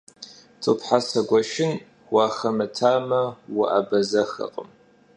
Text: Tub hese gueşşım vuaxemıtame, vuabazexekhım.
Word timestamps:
Tub 0.61 0.77
hese 0.87 1.19
gueşşım 1.29 1.71
vuaxemıtame, 2.11 3.23
vuabazexekhım. 3.55 4.69